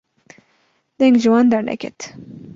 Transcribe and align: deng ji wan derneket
deng 0.97 1.15
ji 1.21 1.29
wan 1.33 1.47
derneket 1.51 1.99